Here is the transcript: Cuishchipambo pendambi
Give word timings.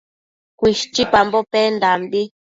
Cuishchipambo 0.59 1.39
pendambi 1.51 2.21